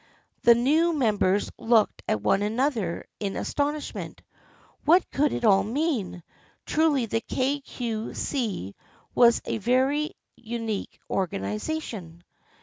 [0.41, 4.23] The new members looked at one another in astonishment.
[4.83, 6.23] What could it all mean?
[6.65, 8.73] Truly the Kay Cue See
[9.13, 12.23] was a very unique organization.